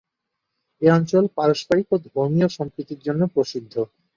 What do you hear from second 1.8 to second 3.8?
ও ধর্মিয় সম্প্রীতির জন্য প্রসিদ্ধ।